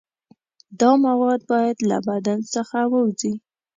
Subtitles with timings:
[0.79, 3.33] دا مواد باید له بدن څخه ووځي.